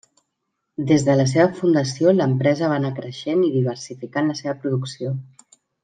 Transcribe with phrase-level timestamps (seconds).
[0.91, 5.15] Des de la seva fundació l'empresa va anar creixent i diversificant la seva producció.